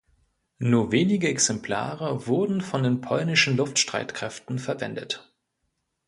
Nur 0.57 0.91
wenige 0.91 1.27
Exemplare 1.27 2.25
wurden 2.25 2.61
von 2.61 2.81
den 2.81 3.01
polnischen 3.01 3.55
Luftstreitkräften 3.55 4.57
verwendet. 4.57 5.31